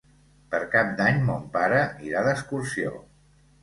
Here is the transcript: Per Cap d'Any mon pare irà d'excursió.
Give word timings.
Per 0.53 0.61
Cap 0.71 0.89
d'Any 1.03 1.21
mon 1.29 1.45
pare 1.59 1.85
irà 2.09 2.27
d'excursió. 2.33 2.99